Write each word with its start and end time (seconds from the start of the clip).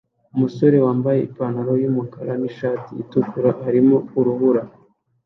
Umusore 0.35 0.77
wambaye 0.85 1.19
ipantaro 1.27 1.73
yumukara 1.83 2.33
nishati 2.41 2.91
itukura 3.03 3.49
arimo 3.67 3.97
urubura 4.19 4.61